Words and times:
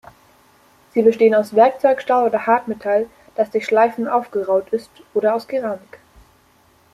Sie 0.95 1.03
bestehen 1.03 1.35
aus 1.35 1.55
Werkzeugstahl 1.55 2.25
oder 2.27 2.47
Hartmetall, 2.47 3.05
das 3.35 3.51
durch 3.51 3.65
Schleifen 3.67 4.07
aufgeraut 4.07 4.67
ist, 4.69 4.89
oder 5.13 5.35
aus 5.35 5.47
Keramik. 5.47 5.99